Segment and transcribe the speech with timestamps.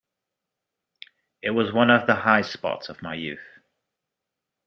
[1.43, 3.59] It was one of the high spots of my youth.